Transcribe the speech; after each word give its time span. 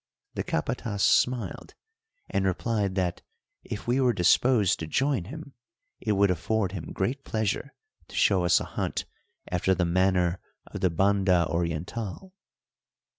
The 0.33 0.43
capatas 0.43 1.03
smiled, 1.03 1.75
and 2.27 2.43
replied 2.43 2.95
that, 2.95 3.21
if 3.63 3.85
we 3.85 4.01
were 4.01 4.13
disposed 4.13 4.79
to 4.79 4.87
join 4.87 5.25
him, 5.25 5.53
it 5.99 6.13
would 6.13 6.31
afford 6.31 6.71
him 6.71 6.89
great 6.91 7.23
pleasure 7.23 7.75
to 8.07 8.15
show 8.15 8.43
us 8.43 8.59
a 8.59 8.65
hunt 8.65 9.05
after 9.51 9.75
the 9.75 9.85
manner 9.85 10.39
of 10.65 10.79
the 10.81 10.89
Banda 10.89 11.45
Orientál. 11.47 12.31